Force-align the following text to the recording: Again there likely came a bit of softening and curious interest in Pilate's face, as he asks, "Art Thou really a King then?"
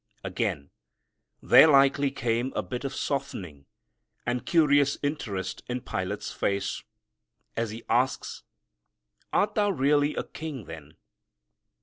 Again 0.23 0.71
there 1.43 1.67
likely 1.67 2.09
came 2.09 2.51
a 2.55 2.63
bit 2.63 2.83
of 2.83 2.95
softening 2.95 3.67
and 4.25 4.47
curious 4.47 4.97
interest 5.03 5.61
in 5.69 5.81
Pilate's 5.81 6.31
face, 6.31 6.81
as 7.55 7.69
he 7.69 7.83
asks, 7.87 8.41
"Art 9.31 9.53
Thou 9.53 9.69
really 9.69 10.15
a 10.15 10.23
King 10.23 10.65
then?" 10.65 10.95